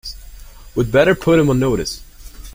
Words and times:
We'd 0.73 0.91
better 0.91 1.13
put 1.13 1.37
them 1.37 1.47
on 1.51 1.59
notice 1.59 2.01